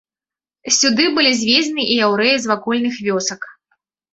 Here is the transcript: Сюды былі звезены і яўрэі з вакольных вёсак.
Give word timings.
Сюды 0.77 1.05
былі 1.17 1.31
звезены 1.41 1.83
і 1.91 1.99
яўрэі 2.07 2.35
з 2.47 2.53
вакольных 2.53 2.95
вёсак. 3.11 3.41